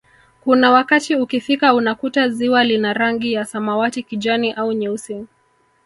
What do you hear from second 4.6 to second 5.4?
nyeusi